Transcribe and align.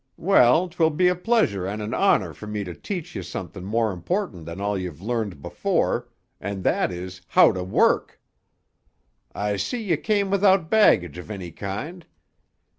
Well, 0.17 0.67
'twill 0.67 0.89
be 0.89 1.09
a 1.09 1.15
pleasure 1.15 1.67
and 1.67 1.79
an 1.79 1.93
honour 1.93 2.33
for 2.33 2.47
me 2.47 2.63
to 2.63 2.73
teach 2.73 3.15
ye 3.15 3.21
something 3.21 3.63
more 3.63 3.91
important 3.91 4.47
than 4.47 4.59
all 4.59 4.75
ye've 4.75 4.99
learned 4.99 5.43
before—and 5.43 6.63
that 6.63 6.91
is, 6.91 7.21
how 7.27 7.51
to 7.51 7.63
work. 7.63 8.19
"I 9.35 9.57
see 9.57 9.83
ye 9.83 9.97
cam' 9.97 10.31
withoot 10.31 10.71
baggage 10.71 11.19
of 11.19 11.29
any 11.29 11.51
kind. 11.51 12.07